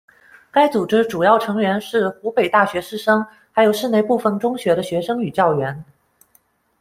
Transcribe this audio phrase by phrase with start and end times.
[0.49, 5.85] 该组织主要成员是湖北大学师生，还有市内部分中学的学生与教员。